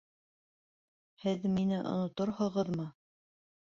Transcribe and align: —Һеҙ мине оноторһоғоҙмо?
—Һеҙ 1.25 1.47
мине 1.59 1.85
оноторһоғоҙмо? 1.93 2.93